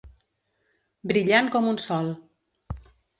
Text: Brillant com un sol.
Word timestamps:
Brillant 1.11 1.49
com 1.57 1.67
un 1.73 1.77
sol. 1.83 2.09